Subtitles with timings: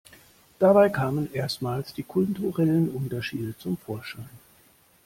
[0.57, 4.27] Dabei kamen erstmals die kulturellen Unterschiede zum Vorschein.